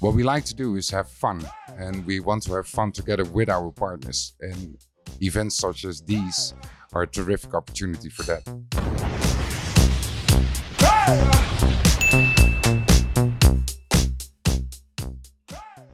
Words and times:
What 0.00 0.14
we 0.14 0.22
like 0.22 0.44
to 0.44 0.54
do 0.54 0.76
is 0.76 0.90
have 0.90 1.08
fun, 1.08 1.42
and 1.78 2.04
we 2.04 2.20
want 2.20 2.42
to 2.44 2.54
have 2.54 2.66
fun 2.66 2.92
together 2.92 3.24
with 3.24 3.48
our 3.48 3.70
partners. 3.72 4.34
And 4.40 4.76
events 5.22 5.56
such 5.56 5.84
as 5.84 6.02
these 6.02 6.54
are 6.92 7.02
a 7.02 7.06
terrific 7.06 7.54
opportunity 7.54 8.10
for 8.10 8.22
that. 8.24 8.46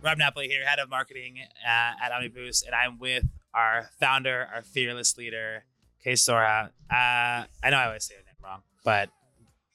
Rob 0.03 0.19
Napoli 0.19 0.49
here, 0.49 0.67
head 0.67 0.81
of 0.81 0.91
marketing 0.91 1.37
uh, 1.65 1.69
at 2.03 2.11
OmniBoost, 2.11 2.67
and 2.67 2.75
I'm 2.75 2.99
with 2.99 3.25
our 3.55 3.89
founder, 4.01 4.49
our 4.53 4.63
fearless 4.63 5.17
leader, 5.17 5.65
Kees 6.03 6.27
Zorha. 6.27 6.71
Uh, 6.91 7.47
I 7.63 7.71
know 7.71 7.77
I 7.77 7.87
always 7.87 8.05
say 8.05 8.17
the 8.19 8.25
name 8.25 8.35
wrong, 8.43 8.63
but 8.85 9.11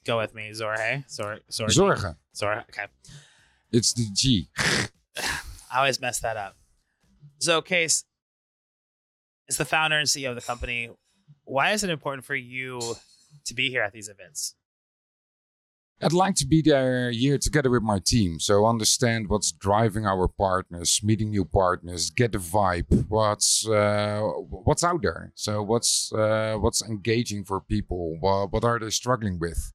go 0.05 0.17
with 0.17 0.35
me, 0.35 0.51
Zorhe. 0.51 1.09
Zor, 1.09 1.39
Zor, 1.49 1.67
Zorgen. 1.67 2.17
Zorha. 2.35 2.63
Okay. 2.63 2.87
It's 3.71 3.93
the 3.93 4.07
G. 4.13 4.49
I 4.57 5.77
always 5.77 5.99
mess 5.99 6.19
that 6.19 6.37
up. 6.37 6.55
So, 7.39 7.61
Kees, 7.61 8.05
is 9.47 9.57
the 9.57 9.65
founder 9.65 9.97
and 9.97 10.07
CEO 10.07 10.29
of 10.29 10.35
the 10.35 10.41
company, 10.41 10.89
why 11.43 11.71
is 11.71 11.83
it 11.83 11.89
important 11.89 12.25
for 12.25 12.35
you 12.35 12.79
to 13.45 13.53
be 13.53 13.69
here 13.69 13.81
at 13.81 13.93
these 13.93 14.09
events? 14.09 14.55
I'd 15.99 16.13
like 16.13 16.35
to 16.35 16.45
be 16.45 16.61
there 16.61 17.09
here 17.09 17.39
together 17.39 17.71
with 17.71 17.81
my 17.81 17.99
team. 17.99 18.39
So 18.39 18.67
understand 18.67 19.29
what's 19.29 19.51
driving 19.51 20.05
our 20.05 20.27
partners, 20.27 21.01
meeting 21.03 21.31
new 21.31 21.43
partners, 21.43 22.11
get 22.11 22.33
the 22.33 22.37
vibe, 22.37 23.07
what's 23.09 23.67
uh, 23.67 24.21
what's 24.21 24.83
out 24.83 25.01
there. 25.01 25.31
So 25.33 25.63
what's 25.63 26.13
uh, 26.13 26.57
what's 26.59 26.83
engaging 26.83 27.45
for 27.45 27.61
people? 27.61 28.15
What, 28.19 28.51
what 28.51 28.63
are 28.63 28.77
they 28.77 28.91
struggling 28.91 29.39
with? 29.39 29.73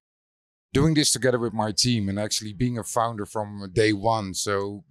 Doing 0.72 0.94
this 0.94 1.12
together 1.12 1.38
with 1.38 1.52
my 1.52 1.72
team 1.72 2.08
and 2.08 2.18
actually 2.18 2.54
being 2.54 2.78
a 2.78 2.84
founder 2.84 3.26
from 3.26 3.70
day 3.72 3.92
one. 3.92 4.32
So 4.34 4.84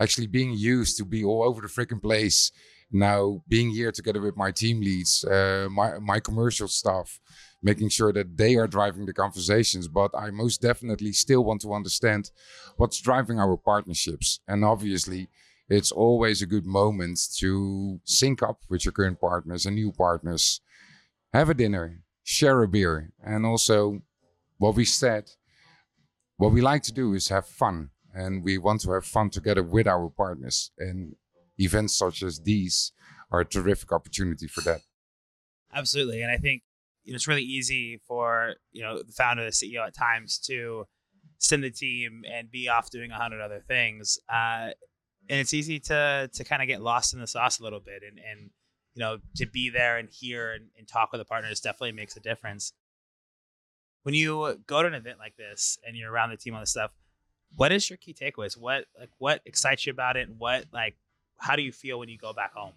actually 0.00 0.26
being 0.26 0.52
used 0.52 0.96
to 0.96 1.04
be 1.04 1.22
all 1.22 1.44
over 1.44 1.60
the 1.60 1.68
freaking 1.68 2.02
place. 2.02 2.50
Now 2.90 3.44
being 3.46 3.70
here 3.70 3.92
together 3.92 4.20
with 4.20 4.36
my 4.36 4.50
team 4.50 4.80
leads, 4.80 5.24
uh, 5.24 5.68
my 5.70 5.98
my 6.00 6.18
commercial 6.18 6.66
staff 6.66 7.20
making 7.62 7.90
sure 7.90 8.12
that 8.12 8.36
they 8.36 8.56
are 8.56 8.66
driving 8.66 9.06
the 9.06 9.12
conversations. 9.12 9.86
But 9.86 10.10
I 10.14 10.30
most 10.30 10.60
definitely 10.60 11.12
still 11.12 11.44
want 11.44 11.60
to 11.62 11.74
understand 11.74 12.30
what's 12.76 13.00
driving 13.00 13.38
our 13.38 13.56
partnerships. 13.56 14.40
And 14.48 14.64
obviously, 14.64 15.28
it's 15.68 15.92
always 15.92 16.42
a 16.42 16.46
good 16.46 16.66
moment 16.66 17.20
to 17.36 18.00
sync 18.04 18.42
up 18.42 18.62
with 18.68 18.84
your 18.84 18.92
current 18.92 19.20
partners 19.20 19.66
and 19.66 19.76
new 19.76 19.92
partners, 19.92 20.60
have 21.32 21.48
a 21.48 21.54
dinner, 21.54 22.00
share 22.24 22.62
a 22.62 22.68
beer. 22.68 23.12
And 23.22 23.46
also, 23.46 24.02
what 24.60 24.76
we 24.76 24.84
said, 24.84 25.30
what 26.36 26.52
we 26.52 26.60
like 26.60 26.82
to 26.84 26.92
do 26.92 27.14
is 27.14 27.28
have 27.28 27.46
fun. 27.46 27.90
And 28.12 28.44
we 28.44 28.58
want 28.58 28.80
to 28.82 28.92
have 28.92 29.06
fun 29.06 29.30
together 29.30 29.62
with 29.62 29.86
our 29.86 30.10
partners. 30.10 30.70
And 30.78 31.14
events 31.58 31.96
such 31.96 32.22
as 32.22 32.40
these 32.40 32.92
are 33.30 33.40
a 33.40 33.44
terrific 33.44 33.90
opportunity 33.90 34.46
for 34.46 34.60
that. 34.62 34.80
Absolutely. 35.72 36.20
And 36.20 36.30
I 36.30 36.36
think 36.36 36.62
you 37.04 37.12
know, 37.12 37.16
it's 37.16 37.26
really 37.28 37.42
easy 37.42 38.00
for 38.06 38.54
you 38.72 38.82
know 38.82 39.02
the 39.02 39.12
founder, 39.12 39.44
the 39.44 39.50
CEO 39.50 39.86
at 39.86 39.94
times 39.94 40.38
to 40.46 40.84
send 41.38 41.64
the 41.64 41.70
team 41.70 42.22
and 42.30 42.50
be 42.50 42.68
off 42.68 42.90
doing 42.90 43.10
a 43.10 43.16
hundred 43.16 43.40
other 43.40 43.62
things, 43.66 44.18
uh, 44.28 44.68
and 45.28 45.40
it's 45.40 45.54
easy 45.54 45.80
to 45.80 46.28
to 46.32 46.44
kind 46.44 46.60
of 46.60 46.68
get 46.68 46.82
lost 46.82 47.14
in 47.14 47.20
the 47.20 47.26
sauce 47.26 47.58
a 47.58 47.62
little 47.62 47.80
bit, 47.80 48.02
and 48.06 48.18
and 48.18 48.50
you 48.94 49.00
know 49.00 49.18
to 49.36 49.46
be 49.46 49.70
there 49.70 49.96
and 49.96 50.10
hear 50.10 50.52
and, 50.52 50.66
and 50.76 50.86
talk 50.86 51.10
with 51.12 51.20
the 51.20 51.24
partners 51.24 51.60
definitely 51.60 51.92
makes 51.92 52.16
a 52.16 52.20
difference. 52.20 52.74
When 54.02 54.14
you 54.14 54.60
go 54.66 54.82
to 54.82 54.88
an 54.88 54.94
event 54.94 55.18
like 55.18 55.36
this 55.36 55.78
and 55.86 55.96
you're 55.96 56.10
around 56.10 56.30
the 56.30 56.36
team 56.36 56.54
on 56.54 56.60
the 56.60 56.66
stuff, 56.66 56.92
what 57.56 57.72
is 57.72 57.90
your 57.90 57.96
key 57.96 58.14
takeaways? 58.14 58.56
What 58.56 58.86
like 58.98 59.10
what 59.18 59.42
excites 59.44 59.86
you 59.86 59.92
about 59.92 60.16
it? 60.16 60.28
And 60.28 60.38
What 60.38 60.66
like 60.72 60.96
how 61.38 61.56
do 61.56 61.62
you 61.62 61.72
feel 61.72 61.98
when 61.98 62.08
you 62.08 62.18
go 62.18 62.32
back 62.32 62.54
home? 62.54 62.72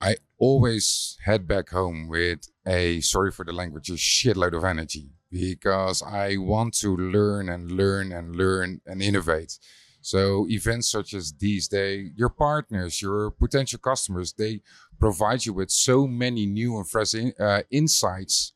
I 0.00 0.16
always 0.38 1.16
head 1.24 1.48
back 1.48 1.70
home 1.70 2.08
with 2.08 2.48
a 2.66 3.00
sorry 3.00 3.30
for 3.30 3.44
the 3.44 3.52
language, 3.52 3.88
a 3.88 3.94
shitload 3.94 4.54
of 4.54 4.64
energy 4.64 5.10
because 5.30 6.02
I 6.02 6.36
want 6.36 6.74
to 6.74 6.96
learn 6.96 7.48
and 7.48 7.72
learn 7.72 8.12
and 8.12 8.36
learn 8.36 8.80
and 8.86 9.02
innovate. 9.02 9.58
So 10.02 10.46
events 10.48 10.88
such 10.88 11.14
as 11.14 11.32
these, 11.32 11.68
they 11.68 12.12
your 12.14 12.28
partners, 12.28 13.02
your 13.02 13.30
potential 13.30 13.78
customers, 13.78 14.34
they 14.34 14.60
provide 15.00 15.44
you 15.44 15.52
with 15.52 15.70
so 15.70 16.06
many 16.06 16.46
new 16.46 16.76
and 16.76 16.88
fresh 16.88 17.14
in, 17.14 17.32
uh, 17.40 17.62
insights 17.70 18.52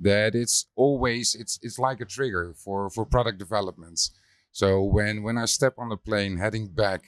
that 0.00 0.34
it's 0.34 0.66
always 0.76 1.34
it's 1.34 1.58
it's 1.62 1.78
like 1.78 2.00
a 2.00 2.04
trigger 2.04 2.54
for 2.56 2.90
for 2.90 3.04
product 3.04 3.38
developments. 3.38 4.10
So 4.52 4.82
when 4.82 5.22
when 5.22 5.38
I 5.38 5.46
step 5.46 5.74
on 5.78 5.88
the 5.88 5.96
plane 5.96 6.36
heading 6.38 6.68
back 6.68 7.02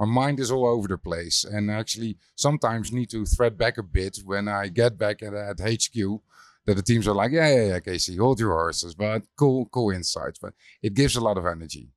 my 0.00 0.06
mind 0.06 0.40
is 0.40 0.50
all 0.50 0.66
over 0.66 0.88
the 0.88 0.96
place 0.96 1.44
and 1.44 1.70
actually 1.70 2.16
sometimes 2.34 2.90
need 2.90 3.10
to 3.10 3.26
thread 3.26 3.58
back 3.58 3.76
a 3.76 3.82
bit 3.82 4.18
when 4.24 4.48
I 4.48 4.68
get 4.68 4.96
back 4.96 5.22
at, 5.22 5.34
at 5.34 5.60
HQ 5.60 6.22
that 6.64 6.74
the 6.74 6.82
teams 6.82 7.06
are 7.06 7.14
like, 7.14 7.32
yeah, 7.32 7.54
yeah, 7.54 7.64
yeah, 7.64 7.80
Casey, 7.80 8.16
hold 8.16 8.40
your 8.40 8.52
horses, 8.52 8.94
but 8.94 9.24
cool, 9.36 9.66
cool 9.66 9.90
insights. 9.90 10.38
But 10.38 10.54
it 10.82 10.94
gives 10.94 11.16
a 11.16 11.20
lot 11.20 11.36
of 11.36 11.44
energy. 11.44 11.90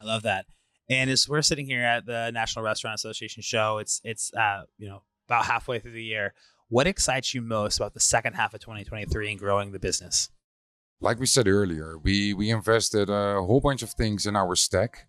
I 0.00 0.06
love 0.06 0.22
that. 0.22 0.46
And 0.90 1.10
as 1.10 1.28
we're 1.28 1.42
sitting 1.42 1.66
here 1.66 1.84
at 1.84 2.06
the 2.06 2.32
National 2.32 2.64
Restaurant 2.64 2.96
Association 2.96 3.42
show, 3.42 3.78
it's 3.78 4.00
it's 4.02 4.34
uh, 4.34 4.62
you 4.76 4.88
know 4.88 5.02
about 5.28 5.44
halfway 5.44 5.78
through 5.78 5.92
the 5.92 6.02
year. 6.02 6.34
What 6.70 6.86
excites 6.86 7.32
you 7.32 7.40
most 7.40 7.78
about 7.78 7.94
the 7.94 8.00
second 8.00 8.34
half 8.34 8.52
of 8.52 8.60
2023 8.60 9.30
and 9.30 9.38
growing 9.38 9.72
the 9.72 9.78
business? 9.78 10.28
Like 11.00 11.18
we 11.18 11.24
said 11.24 11.48
earlier, 11.48 11.96
we 11.96 12.34
we 12.34 12.50
invested 12.50 13.08
a 13.08 13.40
whole 13.40 13.62
bunch 13.62 13.82
of 13.82 13.92
things 13.92 14.26
in 14.26 14.36
our 14.36 14.54
stack 14.54 15.06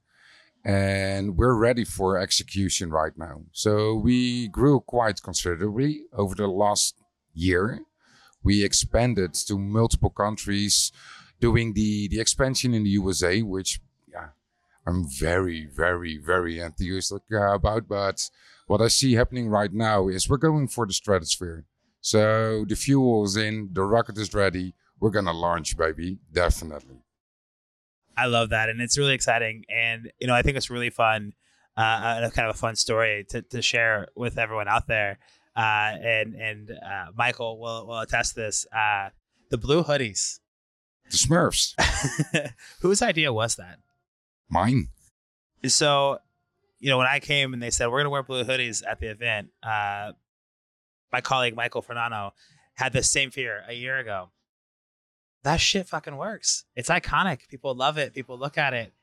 and 0.63 1.35
we're 1.35 1.55
ready 1.55 1.83
for 1.83 2.17
execution 2.17 2.91
right 2.91 3.11
now. 3.17 3.41
So 3.51 3.95
we 3.95 4.47
grew 4.47 4.79
quite 4.79 5.21
considerably 5.21 6.03
over 6.13 6.33
the 6.33 6.47
last 6.47 6.95
year. 7.33 7.81
We 8.41 8.63
expanded 8.63 9.33
to 9.33 9.59
multiple 9.59 10.11
countries, 10.11 10.93
doing 11.41 11.73
the 11.73 12.07
the 12.07 12.21
expansion 12.21 12.73
in 12.73 12.83
the 12.83 12.91
USA, 12.91 13.41
which 13.41 13.81
yeah, 14.07 14.29
I'm 14.87 15.05
very, 15.09 15.65
very, 15.65 16.17
very 16.17 16.59
enthusiastic 16.59 17.23
uh, 17.33 17.55
about. 17.55 17.89
But 17.89 18.29
what 18.69 18.81
I 18.81 18.87
see 18.87 19.13
happening 19.13 19.49
right 19.49 19.73
now 19.73 20.09
is 20.09 20.29
we're 20.29 20.37
going 20.37 20.67
for 20.67 20.85
the 20.85 20.93
stratosphere. 20.93 21.65
So 22.01 22.65
the 22.69 22.75
fuel 22.75 23.25
is 23.25 23.35
in, 23.35 23.69
the 23.73 23.81
rocket 23.81 24.15
is 24.19 24.31
ready. 24.31 24.75
We're 24.99 25.09
gonna 25.09 25.33
launch, 25.33 25.75
baby, 25.75 26.19
definitely. 26.31 26.97
I 28.15 28.27
love 28.27 28.49
that, 28.51 28.69
and 28.69 28.79
it's 28.79 28.95
really 28.95 29.15
exciting. 29.15 29.63
And 29.69 30.11
you 30.19 30.27
know, 30.27 30.35
I 30.35 30.43
think 30.43 30.55
it's 30.55 30.69
really 30.69 30.91
fun, 30.91 31.33
uh, 31.77 32.21
a 32.23 32.29
kind 32.29 32.47
of 32.47 32.55
a 32.55 32.57
fun 32.59 32.75
story 32.75 33.25
to, 33.29 33.41
to 33.41 33.63
share 33.63 34.09
with 34.15 34.37
everyone 34.37 34.67
out 34.67 34.85
there. 34.87 35.17
Uh, 35.55 35.95
and 36.03 36.35
and 36.35 36.69
uh, 36.71 37.07
Michael 37.15 37.59
will 37.59 37.87
will 37.87 37.99
attest 37.99 38.35
this. 38.35 38.67
Uh, 38.71 39.09
the 39.49 39.57
blue 39.57 39.83
hoodies, 39.83 40.41
the 41.09 41.17
Smurfs. 41.17 41.73
Whose 42.81 43.01
idea 43.01 43.33
was 43.33 43.55
that? 43.55 43.79
Mine. 44.47 44.89
So, 45.65 46.19
you 46.79 46.89
know, 46.89 46.97
when 46.97 47.07
I 47.07 47.19
came 47.19 47.53
and 47.53 47.61
they 47.61 47.69
said 47.69 47.87
we're 47.87 47.99
gonna 47.99 48.09
wear 48.09 48.23
blue 48.23 48.43
hoodies 48.43 48.83
at 48.87 48.99
the 48.99 49.07
event, 49.07 49.49
uh, 49.63 50.13
my 51.11 51.21
colleague 51.21 51.55
Michael 51.55 51.81
Fernando 51.81 52.33
had 52.75 52.93
the 52.93 53.03
same 53.03 53.31
fear 53.31 53.63
a 53.67 53.73
year 53.73 53.97
ago 53.97 54.29
that 55.43 55.59
shit 55.59 55.87
fucking 55.87 56.17
works. 56.17 56.65
It's 56.75 56.89
iconic. 56.89 57.47
People 57.47 57.73
love 57.73 57.97
it. 57.97 58.13
People 58.13 58.37
look 58.37 58.57
at 58.57 58.73
it. 58.73 58.93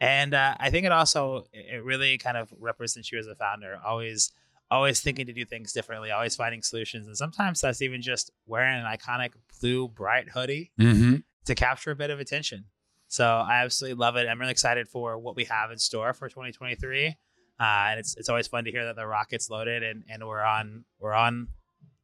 And 0.00 0.34
uh, 0.34 0.56
I 0.58 0.70
think 0.70 0.86
it 0.86 0.92
also 0.92 1.46
it 1.52 1.84
really 1.84 2.18
kind 2.18 2.36
of 2.36 2.52
represents 2.58 3.12
you 3.12 3.18
as 3.18 3.26
a 3.26 3.34
founder, 3.34 3.78
always 3.84 4.32
always 4.70 5.00
thinking 5.00 5.26
to 5.26 5.34
do 5.34 5.44
things 5.44 5.72
differently, 5.72 6.10
always 6.10 6.34
finding 6.34 6.62
solutions. 6.62 7.06
And 7.06 7.16
sometimes 7.16 7.60
that's 7.60 7.82
even 7.82 8.00
just 8.00 8.30
wearing 8.46 8.80
an 8.80 8.86
iconic 8.86 9.32
blue 9.60 9.86
bright 9.86 10.30
hoodie 10.30 10.72
mm-hmm. 10.80 11.16
to 11.44 11.54
capture 11.54 11.90
a 11.90 11.96
bit 11.96 12.08
of 12.08 12.18
attention. 12.18 12.64
So 13.12 13.26
I 13.26 13.62
absolutely 13.62 13.98
love 13.98 14.16
it. 14.16 14.26
I'm 14.26 14.40
really 14.40 14.52
excited 14.52 14.88
for 14.88 15.18
what 15.18 15.36
we 15.36 15.44
have 15.44 15.70
in 15.70 15.76
store 15.76 16.14
for 16.14 16.30
2023. 16.30 17.08
Uh, 17.08 17.12
and 17.60 18.00
it's 18.00 18.16
it's 18.16 18.30
always 18.30 18.48
fun 18.48 18.64
to 18.64 18.70
hear 18.70 18.86
that 18.86 18.96
the 18.96 19.06
rocket's 19.06 19.50
loaded 19.50 19.82
and, 19.82 20.02
and 20.08 20.26
we're 20.26 20.42
on 20.42 20.86
we're 20.98 21.12
on 21.12 21.48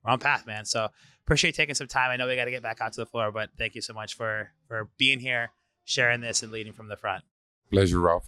we're 0.04 0.10
on 0.12 0.18
path, 0.18 0.46
man. 0.46 0.66
So 0.66 0.88
appreciate 1.24 1.54
taking 1.54 1.74
some 1.74 1.86
time. 1.86 2.10
I 2.10 2.16
know 2.16 2.28
we 2.28 2.36
got 2.36 2.44
to 2.44 2.50
get 2.50 2.62
back 2.62 2.82
out 2.82 2.92
to 2.92 3.00
the 3.00 3.06
floor, 3.06 3.32
but 3.32 3.48
thank 3.56 3.74
you 3.74 3.80
so 3.80 3.94
much 3.94 4.16
for 4.16 4.50
for 4.66 4.90
being 4.98 5.18
here, 5.18 5.50
sharing 5.86 6.20
this, 6.20 6.42
and 6.42 6.52
leading 6.52 6.74
from 6.74 6.88
the 6.88 6.96
front. 6.96 7.24
Pleasure, 7.72 8.00
Rob. 8.00 8.24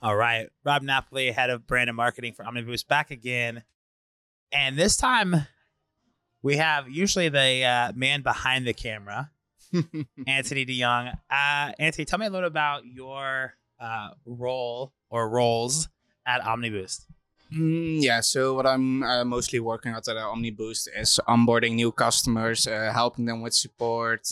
All 0.00 0.14
right, 0.14 0.50
Rob 0.64 0.82
Napoli, 0.82 1.32
head 1.32 1.50
of 1.50 1.66
brand 1.66 1.90
and 1.90 1.96
marketing 1.96 2.34
for 2.34 2.44
OmniBoost, 2.44 2.86
back 2.86 3.10
again, 3.10 3.64
and 4.52 4.78
this 4.78 4.96
time 4.96 5.48
we 6.40 6.56
have 6.56 6.88
usually 6.88 7.28
the 7.28 7.64
uh, 7.64 7.92
man 7.96 8.22
behind 8.22 8.64
the 8.64 8.74
camera, 8.74 9.32
Anthony 10.26 10.64
de 10.64 10.80
Jong. 10.80 11.08
Uh, 11.30 11.72
Anthony, 11.78 12.04
tell 12.04 12.18
me 12.18 12.26
a 12.26 12.30
little 12.30 12.48
about 12.48 12.84
your 12.86 13.54
uh, 13.80 14.10
role 14.24 14.92
or 15.10 15.28
roles 15.28 15.88
at 16.26 16.40
OmniBoost. 16.42 17.06
Mm, 17.54 18.02
yeah, 18.02 18.20
so 18.20 18.54
what 18.54 18.66
I'm 18.66 19.02
uh, 19.02 19.24
mostly 19.24 19.60
working 19.60 19.92
at 19.92 20.08
at 20.08 20.16
OmniBoost 20.16 20.88
is 20.96 21.20
onboarding 21.28 21.74
new 21.74 21.92
customers, 21.92 22.66
uh, 22.66 22.90
helping 22.92 23.26
them 23.26 23.42
with 23.42 23.54
support, 23.54 24.26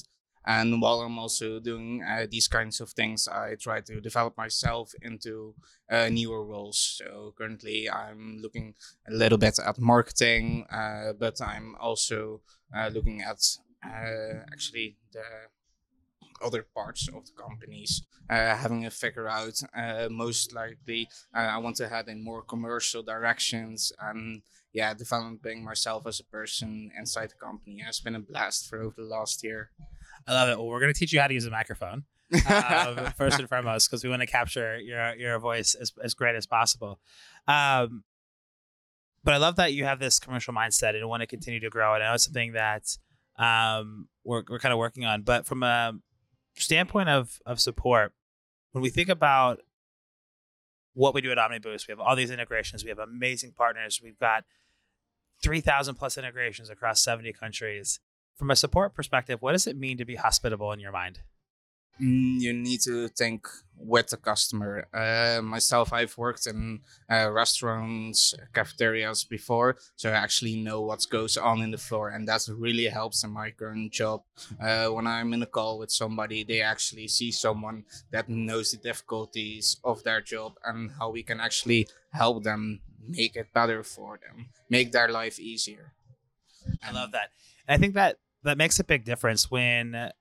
And 0.45 0.83
while 0.83 1.01
I'm 1.01 1.19
also 1.19 1.61
doing 1.61 2.03
uh, 2.03 2.27
these 2.29 2.49
kinds 2.49 2.81
of 2.81 2.91
things, 2.91 3.29
I 3.29 3.55
try 3.55 3.81
to 3.83 4.01
develop 4.01 4.37
myself 4.37 4.93
into 5.01 5.55
uh, 5.91 6.09
newer 6.09 6.45
roles. 6.45 6.79
So 6.79 7.33
currently, 7.39 7.89
I'm 7.89 8.39
looking 8.43 8.75
a 9.09 9.13
little 9.13 9.39
bit 9.39 9.59
at 9.65 9.79
marketing, 9.79 10.67
uh, 10.71 11.13
but 11.19 11.41
I'm 11.41 11.77
also 11.79 12.41
uh, 12.77 12.89
looking 12.93 13.23
at 13.23 13.39
actually 13.85 14.97
the 15.13 15.23
other 16.43 16.67
parts 16.75 17.09
of 17.09 17.27
the 17.27 17.33
companies, 17.33 18.03
uh, 18.29 18.57
having 18.57 18.85
a 18.85 18.91
figure 18.91 19.29
out. 19.29 19.61
Uh, 19.77 20.09
most 20.11 20.53
likely, 20.53 21.09
uh, 21.35 21.39
I 21.39 21.59
want 21.59 21.77
to 21.77 21.89
head 21.89 22.09
in 22.09 22.25
more 22.25 22.43
commercial 22.43 23.03
directions 23.03 23.93
and 24.01 24.43
yeah, 24.73 24.95
developing 24.95 25.65
myself 25.65 26.07
as 26.07 26.21
a 26.21 26.25
person 26.25 26.91
inside 26.99 27.31
the 27.31 27.47
company 27.47 27.83
has 27.85 28.01
been 28.01 28.15
a 28.15 28.21
blast 28.21 28.69
for 28.69 28.81
over 28.81 28.97
the 28.97 29.09
last 29.09 29.45
year. 29.45 29.71
I 30.27 30.33
love 30.33 30.49
it. 30.49 30.57
Well, 30.57 30.67
we're 30.67 30.81
going 30.81 30.93
to 30.93 30.99
teach 30.99 31.13
you 31.13 31.21
how 31.21 31.27
to 31.27 31.35
use 31.35 31.47
a 31.47 31.51
microphone 31.51 32.05
uh, 32.49 33.11
first 33.17 33.39
and 33.39 33.49
foremost 33.49 33.91
because 33.91 34.03
we 34.03 34.11
want 34.11 34.23
to 34.23 34.27
capture 34.27 34.79
your 34.79 35.15
your 35.17 35.39
voice 35.39 35.75
as, 35.75 35.93
as 36.03 36.15
great 36.15 36.37
as 36.37 36.47
possible. 36.47 37.01
Um, 37.47 38.05
but 39.25 39.35
I 39.35 39.37
love 39.37 39.57
that 39.57 39.73
you 39.73 39.85
have 39.85 40.01
this 40.01 40.19
commercial 40.19 40.55
mindset 40.55 40.97
and 40.97 41.09
want 41.09 41.21
to 41.21 41.27
continue 41.27 41.61
to 41.61 41.71
grow. 41.71 41.95
And 41.95 42.03
I 42.03 42.09
know 42.09 42.15
it's 42.15 42.25
something 42.25 42.53
that 42.53 42.97
um, 43.39 44.09
we're, 44.25 44.43
we're 44.49 44.59
kind 44.59 44.73
of 44.73 44.79
working 44.79 45.05
on. 45.05 45.23
But 45.23 45.47
from 45.47 45.63
a 45.63 45.95
standpoint 46.57 47.09
of 47.09 47.41
of 47.47 47.61
support, 47.61 48.13
when 48.73 48.83
we 48.83 48.91
think 48.91 49.09
about 49.09 49.61
what 50.95 51.15
we 51.15 51.21
do 51.21 51.33
at 51.33 51.39
OmniBoost, 51.39 51.89
we 51.89 51.93
have 51.93 52.01
all 52.01 52.17
these 52.17 52.31
integrations. 52.31 52.85
We 52.85 52.91
have 52.91 52.99
amazing 52.99 53.53
partners. 53.53 54.01
We've 54.03 54.19
got 54.19 54.45
three 55.43 55.61
thousand 55.61 55.97
plus 55.97 56.19
integrations 56.19 56.71
across 56.71 57.03
seventy 57.03 57.33
countries. 57.33 58.01
From 58.37 58.51
a 58.51 58.57
support 58.57 58.95
perspective, 58.95 59.43
what 59.43 59.53
does 59.53 59.67
it 59.67 59.77
mean 59.77 59.99
to 59.99 60.05
be 60.05 60.17
hospitable 60.17 60.73
in 60.73 60.81
your 60.81 60.93
mind? 60.93 61.21
Mm, 62.01 62.41
you 62.41 62.53
need 62.53 62.81
to 62.83 63.09
think 63.09 63.47
with 63.77 64.09
the 64.09 64.17
customer. 64.17 64.87
Uh, 64.95 65.43
myself, 65.43 65.93
I've 65.93 66.17
worked 66.17 66.47
in 66.47 66.81
uh, 67.11 67.31
restaurants, 67.31 68.35
cafeterias 68.53 69.25
before, 69.25 69.77
so 69.97 70.11
I 70.11 70.15
actually 70.15 70.57
know 70.57 70.81
what 70.81 71.07
goes 71.11 71.37
on 71.37 71.61
in 71.61 71.71
the 71.71 71.79
floor, 71.79 72.09
and 72.11 72.27
that 72.29 72.49
really 72.49 72.87
helps 72.87 73.25
in 73.25 73.31
my 73.31 73.51
current 73.51 73.93
job. 73.93 74.23
Uh, 74.61 74.89
when 74.89 75.07
I'm 75.07 75.33
in 75.33 75.43
a 75.43 75.47
call 75.47 75.79
with 75.79 75.91
somebody, 75.91 76.45
they 76.45 76.63
actually 76.63 77.09
see 77.09 77.33
someone 77.33 77.85
that 78.11 78.29
knows 78.29 78.71
the 78.71 78.79
difficulties 78.79 79.79
of 79.85 80.03
their 80.05 80.21
job 80.21 80.55
and 80.65 80.93
how 80.99 81.11
we 81.11 81.23
can 81.23 81.41
actually 81.41 81.89
help 82.13 82.45
them 82.45 82.81
make 83.07 83.37
it 83.37 83.53
better 83.53 83.83
for 83.83 84.19
them, 84.19 84.47
make 84.71 84.93
their 84.93 85.09
life 85.09 85.39
easier. 85.41 85.93
I 86.83 86.93
love 86.93 87.13
that. 87.13 87.31
And 87.67 87.77
I 87.77 87.79
think 87.79 87.95
that 87.95 88.19
that 88.45 88.59
makes 88.59 88.79
a 88.79 88.85
big 88.85 89.05
difference 89.05 89.51
when 89.51 90.13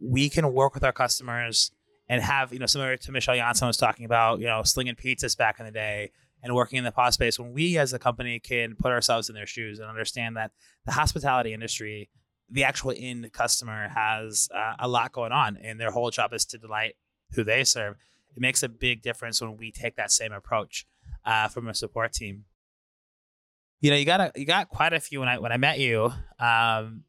we 0.00 0.28
can 0.28 0.52
work 0.52 0.74
with 0.74 0.84
our 0.84 0.92
customers 0.92 1.70
and 2.08 2.22
have, 2.22 2.52
you 2.52 2.58
know, 2.58 2.66
similar 2.66 2.96
to 2.96 3.12
Michel 3.12 3.36
Janssen 3.36 3.68
was 3.68 3.76
talking 3.76 4.04
about, 4.04 4.40
you 4.40 4.46
know, 4.46 4.62
slinging 4.62 4.94
pizzas 4.94 5.36
back 5.36 5.60
in 5.60 5.66
the 5.66 5.72
day 5.72 6.10
and 6.42 6.54
working 6.54 6.78
in 6.78 6.84
the 6.84 6.90
POS 6.90 7.14
space. 7.14 7.38
When 7.38 7.52
we 7.52 7.78
as 7.78 7.92
a 7.92 7.98
company 7.98 8.40
can 8.40 8.74
put 8.76 8.90
ourselves 8.90 9.28
in 9.28 9.34
their 9.34 9.46
shoes 9.46 9.78
and 9.78 9.88
understand 9.88 10.36
that 10.36 10.50
the 10.86 10.92
hospitality 10.92 11.52
industry, 11.52 12.10
the 12.50 12.64
actual 12.64 12.92
end 12.96 13.32
customer 13.32 13.88
has 13.88 14.48
uh, 14.54 14.74
a 14.78 14.88
lot 14.88 15.12
going 15.12 15.32
on 15.32 15.56
and 15.58 15.78
their 15.78 15.92
whole 15.92 16.10
job 16.10 16.32
is 16.32 16.44
to 16.46 16.58
delight 16.58 16.94
who 17.32 17.44
they 17.44 17.62
serve. 17.62 17.96
It 18.34 18.40
makes 18.40 18.62
a 18.62 18.68
big 18.68 19.02
difference 19.02 19.40
when 19.40 19.56
we 19.56 19.70
take 19.70 19.96
that 19.96 20.10
same 20.10 20.32
approach 20.32 20.86
uh, 21.24 21.48
from 21.48 21.68
a 21.68 21.74
support 21.74 22.12
team. 22.12 22.44
You 23.80 23.90
know, 23.90 23.96
you 23.96 24.04
got 24.04 24.20
a, 24.20 24.32
you 24.34 24.46
got 24.46 24.68
quite 24.68 24.92
a 24.92 25.00
few 25.00 25.20
when 25.20 25.28
I 25.28 25.38
when 25.38 25.52
I 25.52 25.56
met 25.56 25.78
you. 25.78 26.12
Um, 26.38 27.04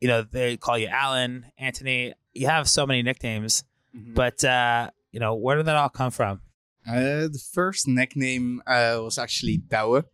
you 0.00 0.08
know, 0.08 0.22
they 0.22 0.56
call 0.56 0.78
you 0.78 0.88
Alan, 0.88 1.46
Anthony. 1.58 2.14
You 2.32 2.46
have 2.48 2.68
so 2.68 2.86
many 2.86 3.02
nicknames, 3.02 3.64
Mhm. 3.96 4.14
but 4.14 4.44
uh, 4.44 4.90
you 5.12 5.20
know, 5.20 5.34
where 5.34 5.56
did 5.56 5.66
that 5.66 5.76
all 5.76 5.88
come 5.88 6.10
from? 6.10 6.40
Uh, 6.86 7.28
the 7.32 7.40
first 7.52 7.88
nickname 7.88 8.62
uh, 8.66 8.98
was 9.02 9.16
actually 9.18 9.58
Douwe. 9.58 10.04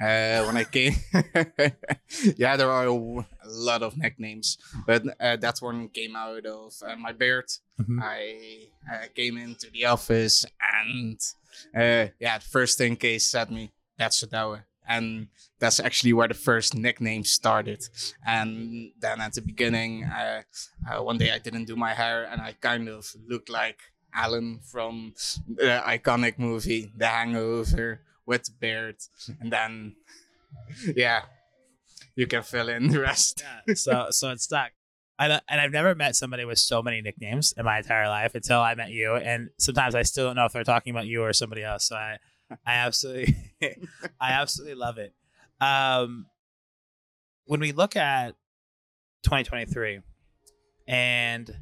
Uh, 0.00 0.44
when 0.44 0.56
I 0.56 0.64
came, 0.64 0.94
yeah, 2.36 2.56
there 2.56 2.70
are 2.70 2.86
a 2.86 3.22
lot 3.46 3.82
of 3.82 3.96
nicknames, 3.96 4.56
but 4.86 5.02
uh, 5.20 5.36
that 5.36 5.58
one 5.60 5.88
came 5.88 6.14
out 6.16 6.46
of 6.46 6.72
uh, 6.86 6.96
my 6.96 7.12
beard. 7.12 7.46
Mhm. 7.80 7.98
I 8.00 8.68
uh, 8.90 9.06
came 9.14 9.36
into 9.36 9.68
the 9.70 9.86
office, 9.86 10.44
and 10.82 11.18
uh, 11.74 12.12
yeah, 12.20 12.38
the 12.38 12.44
first 12.44 12.78
thing 12.78 12.96
Kees 12.96 13.26
said 13.26 13.50
me, 13.50 13.72
"That's 13.98 14.22
a 14.22 14.26
Douwe," 14.28 14.62
and 14.88 15.28
that's 15.58 15.80
actually 15.80 16.12
where 16.12 16.28
the 16.28 16.34
first 16.34 16.74
nickname 16.74 17.24
started. 17.24 17.84
And 18.26 18.92
then 19.00 19.20
at 19.20 19.34
the 19.34 19.42
beginning, 19.42 20.04
uh, 20.04 20.42
one 21.02 21.18
day 21.18 21.30
I 21.30 21.38
didn't 21.38 21.66
do 21.66 21.76
my 21.76 21.94
hair, 21.94 22.24
and 22.24 22.40
I 22.40 22.54
kind 22.60 22.88
of 22.88 23.12
looked 23.28 23.48
like 23.48 23.78
Alan 24.14 24.60
from 24.60 25.14
the 25.46 25.82
iconic 25.86 26.38
movie 26.38 26.92
The 26.96 27.06
Hangover 27.06 28.00
with 28.26 28.44
the 28.44 28.52
beard, 28.58 28.96
and 29.40 29.52
then 29.52 29.96
yeah, 30.96 31.22
you 32.16 32.26
can 32.26 32.42
fill 32.42 32.68
in 32.68 32.88
the 32.88 33.00
rest. 33.00 33.42
Yeah, 33.66 33.74
so 33.74 34.06
so 34.10 34.30
it's 34.30 34.44
stuck. 34.44 34.72
I, 35.18 35.40
and 35.50 35.60
I've 35.60 35.70
never 35.70 35.94
met 35.94 36.16
somebody 36.16 36.46
with 36.46 36.58
so 36.58 36.82
many 36.82 37.02
nicknames 37.02 37.52
in 37.54 37.66
my 37.66 37.78
entire 37.78 38.08
life 38.08 38.34
until 38.34 38.60
I 38.60 38.74
met 38.74 38.90
you. 38.90 39.16
And 39.16 39.50
sometimes 39.58 39.94
I 39.94 40.00
still 40.00 40.28
don't 40.28 40.36
know 40.36 40.46
if 40.46 40.52
they're 40.54 40.64
talking 40.64 40.92
about 40.92 41.06
you 41.06 41.22
or 41.22 41.34
somebody 41.34 41.62
else. 41.62 41.84
So 41.88 41.96
I, 41.96 42.16
I 42.66 42.74
absolutely, 42.74 43.36
I 44.20 44.32
absolutely 44.32 44.74
love 44.74 44.98
it. 44.98 45.14
Um, 45.60 46.26
when 47.46 47.60
we 47.60 47.72
look 47.72 47.96
at 47.96 48.34
2023 49.24 50.00
and 50.86 51.54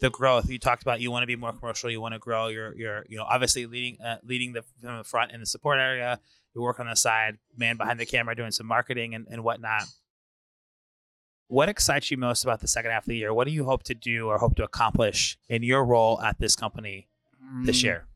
the 0.00 0.10
growth, 0.10 0.50
you 0.50 0.58
talked 0.58 0.82
about 0.82 1.00
you 1.00 1.10
want 1.10 1.22
to 1.22 1.26
be 1.26 1.36
more 1.36 1.52
commercial, 1.52 1.90
you 1.90 2.00
want 2.00 2.14
to 2.14 2.18
grow. 2.18 2.48
You're, 2.48 2.74
you're, 2.76 3.04
you 3.08 3.16
know, 3.16 3.24
obviously 3.24 3.66
leading, 3.66 4.00
uh, 4.00 4.18
leading 4.24 4.52
the 4.52 4.62
from 4.80 4.98
the 4.98 5.04
front 5.04 5.32
in 5.32 5.40
the 5.40 5.46
support 5.46 5.78
area. 5.78 6.20
You 6.54 6.62
work 6.62 6.78
on 6.80 6.86
the 6.86 6.94
side, 6.94 7.38
man 7.56 7.76
behind 7.76 7.98
the 7.98 8.06
camera, 8.06 8.36
doing 8.36 8.52
some 8.52 8.66
marketing 8.66 9.14
and, 9.14 9.26
and 9.30 9.42
whatnot. 9.42 9.84
What 11.48 11.68
excites 11.68 12.10
you 12.10 12.16
most 12.16 12.42
about 12.42 12.60
the 12.60 12.68
second 12.68 12.90
half 12.90 13.04
of 13.04 13.08
the 13.08 13.16
year? 13.16 13.34
What 13.34 13.46
do 13.46 13.52
you 13.52 13.64
hope 13.64 13.82
to 13.84 13.94
do 13.94 14.28
or 14.28 14.38
hope 14.38 14.56
to 14.56 14.64
accomplish 14.64 15.36
in 15.48 15.62
your 15.62 15.84
role 15.84 16.20
at 16.20 16.38
this 16.38 16.56
company 16.56 17.08
this 17.64 17.80
Mm, 17.80 17.84
year? 17.84 18.06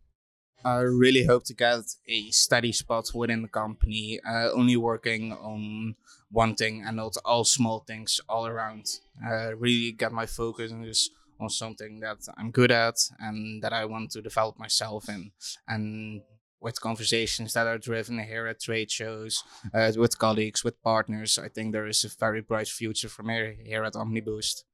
I 0.64 0.80
really 0.80 1.24
hope 1.24 1.44
to 1.44 1.54
get 1.54 1.80
a 2.08 2.30
steady 2.30 2.72
spot 2.72 3.10
within 3.14 3.42
the 3.42 3.48
company, 3.48 4.20
uh, 4.28 4.50
only 4.52 4.76
working 4.76 5.32
on 5.32 5.94
one 6.30 6.54
thing 6.54 6.84
and 6.86 6.96
not 6.96 7.16
all 7.24 7.44
small 7.44 7.80
things 7.80 8.20
all 8.28 8.46
around. 8.46 8.86
Uh, 9.24 9.54
really 9.56 9.92
get 9.92 10.12
my 10.12 10.26
focus 10.26 10.72
on 10.72 10.84
just 10.84 11.10
on 11.40 11.48
something 11.48 12.00
that 12.00 12.18
I'm 12.36 12.50
good 12.50 12.72
at 12.72 12.96
and 13.20 13.62
that 13.62 13.72
I 13.72 13.84
want 13.84 14.10
to 14.12 14.22
develop 14.22 14.58
myself 14.58 15.08
in. 15.08 15.30
And 15.68 16.22
with 16.60 16.80
conversations 16.80 17.52
that 17.52 17.66
are 17.66 17.78
driven 17.78 18.18
here 18.18 18.46
at 18.46 18.60
trade 18.60 18.90
shows, 18.90 19.44
uh, 19.72 19.92
with 19.96 20.18
colleagues, 20.18 20.64
with 20.64 20.82
partners, 20.82 21.38
I 21.38 21.48
think 21.48 21.72
there 21.72 21.86
is 21.86 22.04
a 22.04 22.08
very 22.08 22.40
bright 22.40 22.68
future 22.68 23.08
for 23.08 23.22
me 23.22 23.56
here 23.64 23.84
at 23.84 23.92
OmniBoost. 23.92 24.64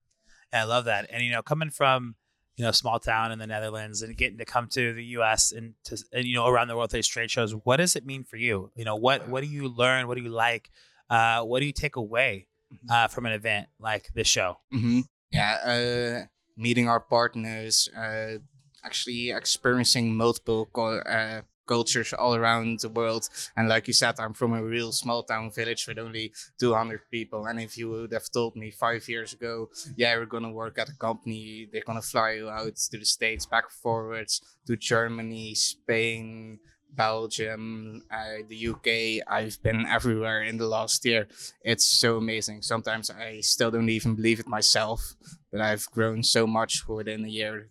I 0.53 0.65
love 0.65 0.87
that. 0.87 1.07
And 1.11 1.23
you 1.23 1.31
know, 1.31 1.43
coming 1.43 1.71
from 1.71 2.15
you 2.57 2.65
know 2.65 2.71
small 2.71 2.99
town 2.99 3.33
in 3.33 3.39
the 3.39 3.47
Netherlands 3.47 4.03
and 4.03 4.17
getting 4.17 4.39
to 4.39 4.45
come 4.45 4.69
to 4.69 4.93
the 4.93 5.05
U.S. 5.19 5.53
and 5.53 5.75
to 5.85 5.99
and 6.13 6.25
you 6.25 6.35
know 6.35 6.47
around 6.47 6.69
the 6.69 6.77
world 6.77 6.91
these 6.91 7.09
trade 7.09 7.31
shows, 7.31 7.53
what 7.53 7.77
does 7.79 7.97
it 7.97 8.07
mean 8.07 8.25
for 8.25 8.37
you? 8.37 8.71
You 8.75 8.85
know, 8.85 8.97
what 8.97 9.29
what 9.29 9.43
do 9.43 9.49
you 9.49 9.69
learn? 9.69 10.07
What 10.07 10.17
do 10.17 10.23
you 10.23 10.31
like? 10.31 10.71
Uh, 11.11 11.43
what 11.43 11.61
do 11.61 11.67
you 11.67 11.73
take 11.73 11.97
away 11.97 12.47
uh, 12.91 13.09
from 13.09 13.27
an 13.27 13.33
event 13.33 13.69
like 13.79 14.13
this 14.15 14.27
show? 14.29 14.59
hmm 14.71 15.01
Yeah, 15.31 15.55
uh, 15.65 16.27
meeting 16.57 16.89
our 16.89 17.01
partners, 17.01 17.89
uh, 17.97 18.39
actually 18.85 19.31
experiencing 19.31 20.15
multiple 20.17 20.67
co- 20.73 20.99
uh, 20.99 21.43
cultures 21.67 22.13
all 22.13 22.35
around 22.35 22.81
the 22.81 22.89
world. 22.89 23.29
And 23.57 23.69
like 23.69 23.87
you 23.87 23.95
said, 23.95 24.17
I'm 24.19 24.35
from 24.35 24.55
a 24.55 24.63
real 24.63 24.93
small 24.93 25.23
town 25.23 25.51
village 25.51 25.87
with 25.87 25.99
only 25.99 26.33
200 26.59 27.01
people. 27.11 27.47
And 27.47 27.61
if 27.61 27.77
you 27.79 27.91
would 27.91 28.13
have 28.13 28.31
told 28.31 28.57
me 28.57 28.71
five 28.71 29.09
years 29.09 29.33
ago, 29.33 29.71
yeah, 29.97 30.17
we're 30.17 30.27
gonna 30.27 30.53
work 30.53 30.79
at 30.79 30.89
a 30.89 30.97
company, 30.97 31.69
they're 31.73 31.83
gonna 31.87 32.03
fly 32.03 32.33
you 32.33 32.49
out 32.49 32.77
to 32.77 32.99
the 32.99 33.05
States, 33.05 33.47
back 33.47 33.71
forwards 33.71 34.41
to 34.67 34.77
Germany, 34.77 35.55
Spain. 35.55 36.59
Belgium, 36.97 38.03
uh, 38.11 38.47
the 38.49 38.69
UK. 38.69 39.27
I've 39.27 39.61
been 39.63 39.85
everywhere 39.87 40.43
in 40.43 40.59
the 40.59 40.67
last 40.67 41.05
year. 41.05 41.27
It's 41.63 41.87
so 41.87 42.19
amazing. 42.19 42.63
Sometimes 42.63 43.11
I 43.11 43.41
still 43.41 43.71
don't 43.71 43.89
even 43.89 44.15
believe 44.15 44.41
it 44.41 44.47
myself 44.47 45.15
that 45.53 45.61
I've 45.61 45.91
grown 45.91 46.23
so 46.23 46.47
much 46.47 46.87
within 46.89 47.25
a 47.25 47.29
year 47.29 47.69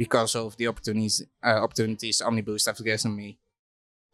because 0.00 0.34
of 0.34 0.56
the 0.56 0.66
opportunities 0.66 1.22
uh, 1.44 1.60
opportunities 1.62 2.22
OmniBoost 2.24 2.64
have 2.64 2.82
given 2.82 3.14
me. 3.14 3.38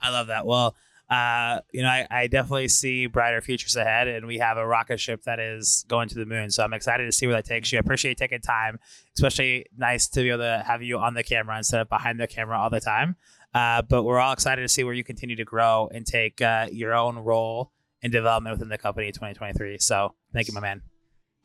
I 0.00 0.10
love 0.10 0.26
that. 0.26 0.44
Well, 0.44 0.74
uh, 1.08 1.60
you 1.72 1.82
know, 1.82 1.88
I, 1.88 2.08
I 2.10 2.26
definitely 2.26 2.66
see 2.66 3.06
brighter 3.06 3.40
futures 3.40 3.76
ahead, 3.76 4.08
and 4.08 4.26
we 4.26 4.38
have 4.38 4.56
a 4.56 4.66
rocket 4.66 4.98
ship 4.98 5.22
that 5.22 5.38
is 5.38 5.84
going 5.86 6.08
to 6.08 6.16
the 6.16 6.26
moon. 6.26 6.50
So 6.50 6.64
I'm 6.64 6.72
excited 6.72 7.04
to 7.04 7.12
see 7.12 7.28
where 7.28 7.36
that 7.36 7.44
takes 7.44 7.70
you. 7.70 7.78
I 7.78 7.80
appreciate 7.80 8.18
taking 8.18 8.40
time, 8.40 8.80
especially 9.14 9.66
nice 9.78 10.08
to 10.08 10.22
be 10.22 10.30
able 10.30 10.38
to 10.40 10.64
have 10.66 10.82
you 10.82 10.98
on 10.98 11.14
the 11.14 11.22
camera 11.22 11.56
instead 11.56 11.82
of 11.82 11.88
behind 11.88 12.18
the 12.18 12.26
camera 12.26 12.58
all 12.58 12.68
the 12.68 12.80
time. 12.80 13.14
Uh, 13.54 13.82
but 13.82 14.02
we're 14.02 14.18
all 14.18 14.32
excited 14.32 14.62
to 14.62 14.68
see 14.68 14.82
where 14.82 14.92
you 14.92 15.04
continue 15.04 15.36
to 15.36 15.44
grow 15.44 15.88
and 15.94 16.04
take 16.04 16.42
uh, 16.42 16.66
your 16.72 16.94
own 16.94 17.16
role 17.16 17.70
in 18.02 18.10
development 18.10 18.54
within 18.54 18.70
the 18.70 18.76
company 18.76 19.06
in 19.06 19.12
2023. 19.12 19.78
So 19.78 20.16
thank 20.32 20.48
you, 20.48 20.52
my 20.52 20.60
man. 20.60 20.82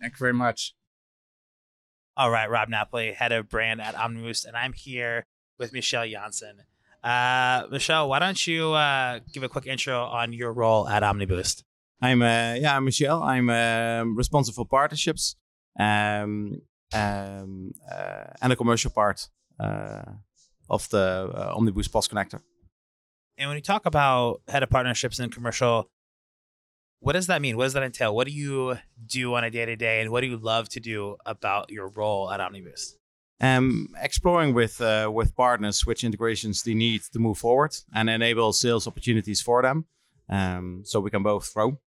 Thank 0.01 0.13
you 0.13 0.17
very 0.17 0.33
much. 0.33 0.73
All 2.17 2.29
right, 2.29 2.49
Rob 2.49 2.67
Napoli, 2.67 3.13
head 3.13 3.31
of 3.31 3.47
brand 3.47 3.79
at 3.81 3.95
OmniBoost, 3.95 4.45
and 4.45 4.57
I'm 4.57 4.73
here 4.73 5.25
with 5.57 5.71
Michel 5.71 6.05
Janssen. 6.05 6.57
Uh, 7.01 7.67
Michel, 7.71 8.09
why 8.09 8.19
don't 8.19 8.45
you 8.45 8.73
uh, 8.73 9.19
give 9.31 9.43
a 9.43 9.49
quick 9.49 9.65
intro 9.65 10.03
on 10.03 10.33
your 10.33 10.51
role 10.51 10.89
at 10.89 11.03
OmniBoost? 11.03 11.63
I'm 12.01 12.21
uh, 12.21 12.55
yeah, 12.55 12.75
I'm 12.75 12.83
Michel. 12.83 13.23
I'm 13.23 13.49
um, 13.49 14.17
responsible 14.17 14.65
for 14.65 14.67
partnerships 14.67 15.37
um, 15.79 16.61
um, 16.93 17.71
uh, 17.89 18.25
and 18.41 18.51
the 18.51 18.57
commercial 18.57 18.91
part 18.91 19.29
uh, 19.57 20.01
of 20.69 20.89
the 20.89 21.31
uh, 21.33 21.55
OmniBoost 21.55 21.93
POS 21.93 22.09
connector. 22.09 22.41
And 23.37 23.49
when 23.49 23.55
you 23.55 23.63
talk 23.63 23.85
about 23.85 24.41
head 24.49 24.63
of 24.63 24.69
partnerships 24.69 25.17
and 25.19 25.33
commercial, 25.33 25.89
what 27.01 27.13
does 27.13 27.27
that 27.27 27.41
mean? 27.41 27.57
What 27.57 27.63
does 27.63 27.73
that 27.73 27.83
entail? 27.83 28.15
What 28.15 28.27
do 28.27 28.33
you 28.33 28.77
do 29.05 29.33
on 29.33 29.43
a 29.43 29.49
day 29.49 29.65
to 29.65 29.75
day, 29.75 30.01
and 30.01 30.11
what 30.11 30.21
do 30.21 30.27
you 30.27 30.37
love 30.37 30.69
to 30.69 30.79
do 30.79 31.17
about 31.25 31.71
your 31.71 31.89
role 31.89 32.31
at 32.31 32.39
OmniBoost? 32.39 32.93
Um, 33.41 33.87
exploring 33.99 34.53
with 34.53 34.79
uh, 34.79 35.09
with 35.11 35.35
partners 35.35 35.83
which 35.83 36.03
integrations 36.03 36.61
they 36.61 36.75
need 36.75 37.01
to 37.11 37.19
move 37.19 37.39
forward 37.39 37.75
and 37.93 38.07
enable 38.07 38.53
sales 38.53 38.87
opportunities 38.87 39.41
for 39.41 39.63
them, 39.63 39.87
um, 40.29 40.83
so 40.85 40.99
we 40.99 41.09
can 41.09 41.23
both 41.23 41.51
grow. 41.51 41.79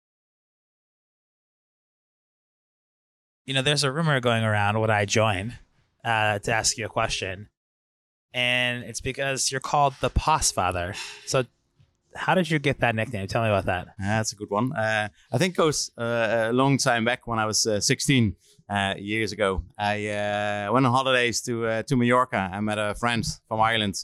You 3.46 3.54
know, 3.54 3.62
there's 3.62 3.84
a 3.84 3.92
rumor 3.92 4.20
going 4.20 4.44
around 4.44 4.80
when 4.80 4.90
I 4.90 5.06
join 5.06 5.54
uh, 6.04 6.40
to 6.40 6.52
ask 6.52 6.76
you 6.76 6.88
a 6.88 6.90
question, 6.90 7.50
and 8.34 8.84
it's 8.84 9.02
because 9.02 9.52
you're 9.52 9.62
called 9.62 9.94
the 10.02 10.10
POS 10.10 10.52
Father. 10.52 10.96
So 11.28 11.46
how 12.16 12.36
did 12.36 12.50
you 12.50 12.60
get 12.60 12.80
that 12.80 12.96
nickname? 12.96 13.28
Tell 13.28 13.44
me 13.44 13.50
about 13.50 13.66
that. 13.66 13.88
that's 14.00 14.34
a 14.34 14.36
good 14.36 14.50
one. 14.50 14.74
Uh, 14.74 15.10
I 15.32 15.38
think 15.38 15.54
it 15.54 15.58
goes 15.58 15.92
uh, 15.98 16.48
a 16.50 16.54
long 16.54 16.78
time 16.78 17.06
back 17.06 17.28
when 17.28 17.40
I 17.40 17.46
was 17.46 17.66
uh, 17.66 17.80
16 17.80 18.36
uh, 18.70 18.96
years 18.98 19.32
ago. 19.32 19.64
I 19.78 20.08
uh, 20.08 20.72
went 20.72 20.86
on 20.86 20.92
holidays 20.92 21.42
to 21.42 21.66
uh, 21.66 21.84
to 21.84 21.96
Mallorca. 21.96 22.50
I 22.52 22.60
met 22.60 22.78
a 22.78 22.96
friend 22.96 23.26
from 23.48 23.62
Ireland. 23.62 23.96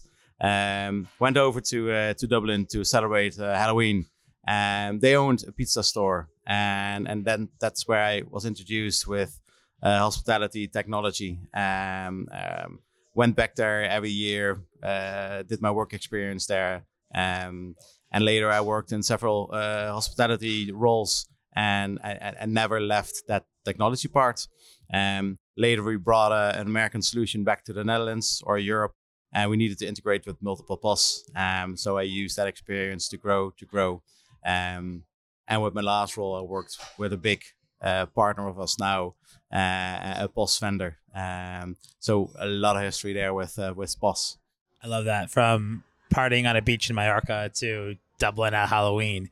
Um, 0.42 1.08
went 1.20 1.38
over 1.38 1.62
to 1.62 2.13
to 2.13 2.28
Dublin 2.28 2.66
to 2.72 2.84
celebrate 2.84 3.36
Halloween. 3.36 4.06
Um, 4.48 5.00
they 5.00 5.16
owned 5.16 5.44
a 5.48 5.51
pizza 5.51 5.84
store, 5.84 6.30
and 6.46 7.08
and 7.08 7.25
then 7.25 7.50
that's 7.60 7.88
where 7.88 8.04
I 8.04 8.24
was 8.30 8.46
introduced 8.46 9.08
with 9.08 9.39
hospitality 9.82 10.68
technology. 10.68 11.39
Um, 11.54 12.28
um, 12.32 12.80
went 13.16 13.36
back 13.36 13.56
there 13.56 13.84
every 13.84 14.12
year. 14.12 14.62
did 14.82 15.62
my 15.62 15.72
work 15.72 15.94
experience 15.94 16.48
there. 16.48 16.84
Um, 17.13 17.75
and 18.12 18.25
later, 18.25 18.50
I 18.50 18.62
worked 18.62 18.92
in 18.92 19.04
several 19.04 19.50
uh, 19.54 19.92
hospitality 19.92 20.72
roles 20.72 21.28
and, 21.54 22.00
and, 22.04 22.54
never 22.54 22.80
left 22.80 23.24
that 23.28 23.46
technology 23.66 24.08
part. 24.08 24.48
Um, 24.94 25.38
later, 25.58 25.84
we 25.84 25.98
brought 25.98 26.32
a, 26.32 26.60
an 26.60 26.68
American 26.68 27.01
solution 27.01 27.44
back 27.44 27.63
to 27.66 27.74
the 27.74 27.84
Netherlands 27.84 28.42
or 28.46 28.58
Europe, 28.58 28.94
and 29.32 29.50
we 29.50 29.58
needed 29.58 29.78
to 29.80 29.88
integrate 29.88 30.25
with 30.25 30.42
multiple 30.42 30.78
POS. 30.78 31.30
Um, 31.36 31.78
so 31.78 31.98
I 31.98 32.04
used 32.04 32.38
that 32.38 32.48
experience 32.48 33.08
to 33.10 33.18
grow, 33.18 33.51
to 33.58 33.66
grow. 33.66 34.01
Um, 34.46 35.04
and 35.48 35.62
with 35.62 35.74
my 35.74 35.82
last 35.82 36.18
role, 36.18 36.36
I 36.36 36.42
worked 36.42 36.78
with 36.98 37.13
a 37.13 37.18
big 37.18 37.44
uh, 37.82 38.06
partner 38.08 38.48
of 38.48 38.60
us 38.60 38.80
now, 38.80 39.16
uh, 39.54 40.24
a 40.24 40.30
POS 40.34 40.60
vendor. 40.60 40.98
Um, 41.13 41.78
so 42.00 42.32
a 42.39 42.48
lot 42.48 42.75
of 42.75 42.84
history 42.84 43.13
there 43.13 43.34
with 43.34 43.58
uh, 43.60 43.74
with 43.75 44.00
POS. 44.00 44.38
I 44.82 44.88
love 44.88 45.06
that. 45.06 45.30
From 45.30 45.84
partying 46.20 46.50
on 46.50 46.56
a 46.56 46.62
beach 46.62 46.90
in 46.90 46.96
Mallorca 46.96 47.50
to 47.56 47.96
Dublin 48.18 48.54
at 48.54 48.70
Halloween. 48.70 49.30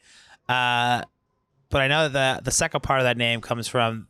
Uh, 0.47 1.03
but 1.69 1.81
I 1.81 1.87
know 1.87 2.07
that 2.09 2.45
the 2.45 2.51
second 2.51 2.81
part 2.81 2.99
of 2.99 3.03
that 3.03 3.17
name 3.17 3.41
comes 3.41 3.67
from 3.67 4.07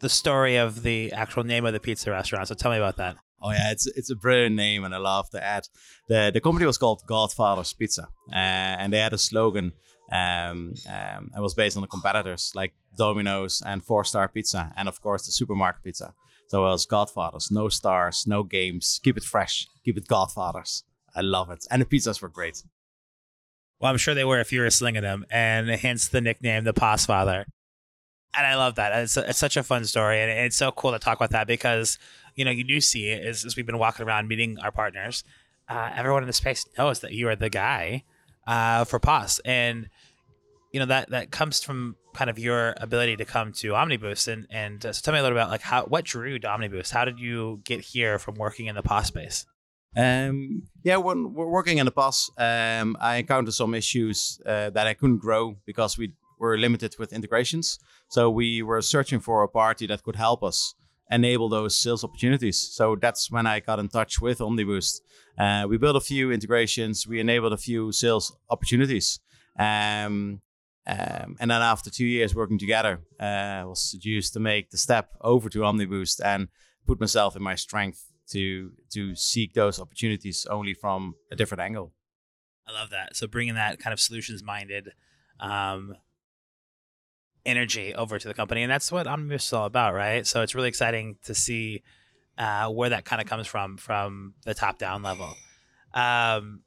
the 0.00 0.08
story 0.08 0.56
of 0.56 0.82
the 0.82 1.12
actual 1.12 1.42
name 1.44 1.66
of 1.66 1.72
the 1.72 1.80
pizza 1.80 2.10
restaurant. 2.10 2.48
So 2.48 2.54
tell 2.54 2.70
me 2.70 2.76
about 2.76 2.96
that. 2.96 3.16
Oh 3.42 3.50
yeah, 3.50 3.70
it's 3.70 3.86
it's 3.86 4.10
a 4.10 4.16
brilliant 4.16 4.56
name, 4.56 4.84
and 4.84 4.94
I 4.94 4.98
love 4.98 5.30
the 5.30 5.42
ad. 5.44 5.64
the 6.08 6.30
The 6.32 6.40
company 6.40 6.64
was 6.64 6.78
called 6.78 7.02
Godfather's 7.06 7.72
Pizza, 7.72 8.08
uh, 8.32 8.34
and 8.80 8.92
they 8.92 8.98
had 8.98 9.12
a 9.12 9.18
slogan. 9.18 9.72
Um, 10.10 10.74
um, 10.88 11.30
it 11.36 11.40
was 11.40 11.54
based 11.54 11.76
on 11.76 11.82
the 11.82 11.88
competitors 11.88 12.52
like 12.54 12.72
Domino's 12.96 13.62
and 13.66 13.84
Four 13.84 14.04
Star 14.04 14.28
Pizza, 14.28 14.72
and 14.76 14.88
of 14.88 15.00
course 15.00 15.26
the 15.26 15.32
supermarket 15.32 15.82
pizza. 15.84 16.14
So 16.48 16.64
it 16.64 16.70
was 16.70 16.86
Godfathers, 16.86 17.50
no 17.50 17.68
stars, 17.68 18.24
no 18.26 18.42
games, 18.44 19.00
keep 19.02 19.16
it 19.16 19.24
fresh, 19.24 19.66
keep 19.84 19.98
it 19.98 20.06
Godfathers. 20.06 20.84
I 21.16 21.22
love 21.22 21.50
it. 21.50 21.66
And 21.70 21.82
the 21.82 21.86
pizzas 21.86 22.20
were 22.20 22.28
great. 22.28 22.62
Well, 23.80 23.90
I'm 23.90 23.98
sure 23.98 24.14
they 24.14 24.24
were 24.24 24.40
if 24.40 24.52
you 24.52 24.60
were 24.60 24.70
slinging 24.70 25.02
them, 25.02 25.26
and 25.30 25.68
hence 25.68 26.08
the 26.08 26.20
nickname, 26.20 26.64
the 26.64 26.72
POS 26.72 27.06
Father. 27.06 27.46
And 28.34 28.46
I 28.46 28.54
love 28.54 28.74
that. 28.76 28.92
It's, 29.02 29.16
it's 29.16 29.38
such 29.38 29.56
a 29.56 29.62
fun 29.62 29.84
story, 29.84 30.20
and 30.20 30.30
it's 30.30 30.56
so 30.56 30.70
cool 30.70 30.92
to 30.92 30.98
talk 30.98 31.18
about 31.18 31.30
that 31.30 31.46
because 31.46 31.98
you 32.34 32.44
know 32.44 32.50
you 32.50 32.64
do 32.64 32.80
see 32.80 33.08
it 33.08 33.24
as, 33.24 33.44
as 33.44 33.56
we've 33.56 33.66
been 33.66 33.78
walking 33.78 34.06
around 34.06 34.28
meeting 34.28 34.58
our 34.60 34.70
partners. 34.70 35.24
Uh, 35.68 35.90
everyone 35.94 36.22
in 36.22 36.26
the 36.26 36.32
space 36.32 36.64
knows 36.78 37.00
that 37.00 37.12
you 37.12 37.28
are 37.28 37.36
the 37.36 37.50
guy 37.50 38.04
uh, 38.46 38.84
for 38.84 38.98
POS, 38.98 39.40
and 39.44 39.88
you 40.72 40.80
know 40.80 40.86
that 40.86 41.10
that 41.10 41.30
comes 41.30 41.62
from 41.62 41.96
kind 42.14 42.30
of 42.30 42.38
your 42.38 42.74
ability 42.78 43.16
to 43.16 43.24
come 43.24 43.52
to 43.52 43.72
OmniBoost. 43.72 44.28
And 44.32 44.46
and 44.50 44.84
uh, 44.84 44.92
so 44.92 45.02
tell 45.02 45.12
me 45.12 45.20
a 45.20 45.22
little 45.22 45.36
about 45.36 45.50
like 45.50 45.62
how 45.62 45.84
what 45.84 46.04
drew 46.04 46.30
you 46.30 46.38
to 46.38 46.46
OmniBoost. 46.46 46.92
How 46.92 47.04
did 47.04 47.18
you 47.20 47.60
get 47.64 47.80
here 47.80 48.18
from 48.18 48.36
working 48.36 48.66
in 48.66 48.74
the 48.74 48.82
POS 48.82 49.08
space? 49.08 49.46
Um, 49.94 50.62
yeah, 50.82 50.96
when 50.96 51.34
we're 51.34 51.50
working 51.50 51.78
in 51.78 51.86
the 51.86 51.92
POS, 51.92 52.30
um, 52.38 52.96
I 53.00 53.16
encountered 53.16 53.54
some 53.54 53.74
issues 53.74 54.40
uh, 54.46 54.70
that 54.70 54.86
I 54.86 54.94
couldn't 54.94 55.18
grow 55.18 55.56
because 55.64 55.98
we 55.98 56.12
were 56.38 56.58
limited 56.58 56.96
with 56.98 57.12
integrations. 57.12 57.78
So 58.08 58.30
we 58.30 58.62
were 58.62 58.82
searching 58.82 59.20
for 59.20 59.42
a 59.42 59.48
party 59.48 59.86
that 59.86 60.02
could 60.02 60.16
help 60.16 60.42
us 60.42 60.74
enable 61.10 61.48
those 61.48 61.78
sales 61.78 62.04
opportunities. 62.04 62.58
So 62.58 62.96
that's 62.96 63.30
when 63.30 63.46
I 63.46 63.60
got 63.60 63.78
in 63.78 63.88
touch 63.88 64.20
with 64.20 64.38
OmniBoost. 64.38 65.00
Uh, 65.38 65.66
we 65.68 65.78
built 65.78 65.96
a 65.96 66.00
few 66.00 66.32
integrations, 66.32 67.06
we 67.06 67.20
enabled 67.20 67.52
a 67.52 67.58
few 67.58 67.92
sales 67.92 68.36
opportunities. 68.50 69.20
Um, 69.58 70.40
um, 70.88 71.36
and 71.40 71.50
then 71.50 71.62
after 71.62 71.90
two 71.90 72.06
years 72.06 72.34
working 72.34 72.58
together, 72.58 73.00
uh, 73.20 73.24
I 73.24 73.64
was 73.64 73.90
seduced 73.90 74.32
to 74.34 74.40
make 74.40 74.70
the 74.70 74.78
step 74.78 75.10
over 75.20 75.48
to 75.48 75.60
OmniBoost 75.60 76.20
and 76.24 76.48
put 76.86 77.00
myself 77.00 77.34
in 77.34 77.42
my 77.42 77.56
strength 77.56 78.12
to 78.30 78.72
to 78.90 79.14
seek 79.14 79.54
those 79.54 79.80
opportunities 79.80 80.46
only 80.50 80.74
from 80.74 81.14
a 81.30 81.36
different 81.36 81.60
angle. 81.60 81.92
I 82.66 82.72
love 82.72 82.90
that. 82.90 83.16
So 83.16 83.26
bringing 83.26 83.54
that 83.54 83.78
kind 83.78 83.92
of 83.92 84.00
solutions 84.00 84.42
minded 84.42 84.92
um, 85.38 85.96
energy 87.44 87.94
over 87.94 88.18
to 88.18 88.28
the 88.28 88.34
company, 88.34 88.62
and 88.62 88.70
that's 88.70 88.90
what 88.90 89.06
OmniBoost 89.06 89.34
is 89.46 89.52
all 89.52 89.66
about, 89.66 89.94
right? 89.94 90.26
So 90.26 90.42
it's 90.42 90.54
really 90.54 90.68
exciting 90.68 91.16
to 91.24 91.34
see 91.34 91.82
uh, 92.38 92.68
where 92.68 92.90
that 92.90 93.04
kind 93.04 93.22
of 93.22 93.28
comes 93.28 93.46
from 93.46 93.76
from 93.76 94.34
the 94.44 94.54
top 94.54 94.78
down 94.78 95.02
level. 95.02 95.34
Um, 95.94 96.62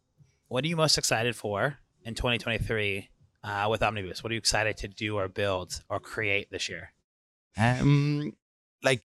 what 0.48 0.64
are 0.64 0.68
you 0.68 0.76
most 0.76 0.98
excited 0.98 1.36
for 1.36 1.78
in 2.04 2.16
2023 2.16 3.10
uh, 3.44 3.68
with 3.70 3.82
OmniBoost? 3.82 4.24
What 4.24 4.32
are 4.32 4.34
you 4.34 4.40
excited 4.40 4.78
to 4.78 4.88
do 4.88 5.18
or 5.18 5.28
build 5.28 5.82
or 5.90 6.00
create 6.00 6.50
this 6.50 6.70
year? 6.70 6.94
Um, 7.58 8.34
like 8.84 9.04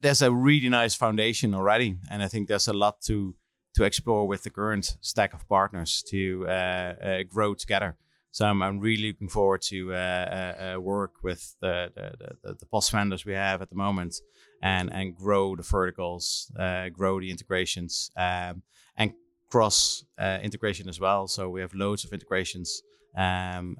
there's 0.00 0.22
a 0.22 0.32
really 0.32 0.68
nice 0.68 0.94
foundation 0.94 1.54
already, 1.54 1.96
and 2.10 2.22
I 2.22 2.28
think 2.28 2.48
there's 2.48 2.68
a 2.68 2.72
lot 2.72 3.00
to 3.02 3.34
to 3.74 3.84
explore 3.84 4.26
with 4.26 4.42
the 4.42 4.50
current 4.50 4.96
stack 5.00 5.32
of 5.32 5.48
partners 5.48 6.02
to 6.08 6.44
uh, 6.48 6.50
uh, 6.50 7.22
grow 7.22 7.54
together. 7.54 7.96
So 8.32 8.44
I'm, 8.44 8.62
I'm 8.62 8.80
really 8.80 9.08
looking 9.08 9.28
forward 9.28 9.62
to 9.62 9.94
uh, 9.94 9.96
uh, 9.96 10.74
uh 10.76 10.80
work 10.80 11.22
with 11.22 11.54
the, 11.60 11.92
the, 11.94 12.34
the, 12.42 12.54
the 12.54 12.90
vendors 12.90 13.24
we 13.24 13.34
have 13.34 13.62
at 13.62 13.70
the 13.70 13.76
moment 13.76 14.16
and 14.60 14.92
and 14.92 15.14
grow 15.14 15.56
the 15.56 15.62
verticals, 15.62 16.50
uh, 16.58 16.88
grow 16.88 17.20
the 17.20 17.30
integrations, 17.30 18.10
um, 18.16 18.62
and 18.96 19.12
cross 19.50 20.04
integration 20.18 20.88
as 20.88 21.00
well. 21.00 21.26
So 21.28 21.48
we 21.48 21.60
have 21.60 21.74
loads 21.74 22.04
of 22.04 22.12
integrations, 22.12 22.82
um, 23.16 23.76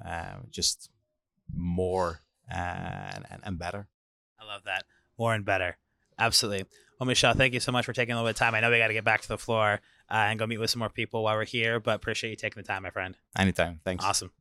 just 0.49 0.89
more 1.55 2.21
and, 2.49 3.25
and 3.43 3.57
better. 3.57 3.87
I 4.39 4.45
love 4.45 4.63
that. 4.65 4.83
More 5.17 5.33
and 5.33 5.45
better. 5.45 5.77
Absolutely. 6.21 6.65
Well, 6.99 7.07
Michel, 7.07 7.33
thank 7.33 7.55
you 7.55 7.59
so 7.59 7.71
much 7.71 7.85
for 7.85 7.93
taking 7.93 8.13
a 8.13 8.15
little 8.15 8.27
bit 8.27 8.35
of 8.35 8.39
time. 8.39 8.53
I 8.53 8.59
know 8.59 8.69
we 8.69 8.77
got 8.77 8.89
to 8.89 8.93
get 8.93 9.03
back 9.03 9.21
to 9.21 9.27
the 9.27 9.37
floor 9.37 9.81
uh, 10.09 10.13
and 10.13 10.37
go 10.37 10.45
meet 10.45 10.59
with 10.59 10.69
some 10.69 10.79
more 10.79 10.89
people 10.89 11.23
while 11.23 11.35
we're 11.35 11.45
here, 11.45 11.79
but 11.79 11.95
appreciate 11.95 12.29
you 12.29 12.35
taking 12.35 12.61
the 12.61 12.67
time, 12.67 12.83
my 12.83 12.91
friend. 12.91 13.17
Anytime. 13.35 13.79
Thanks. 13.83 14.05
Awesome. 14.05 14.31